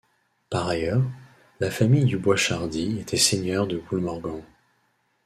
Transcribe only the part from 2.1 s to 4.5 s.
Boishardy était seigneur de Poulmorgant.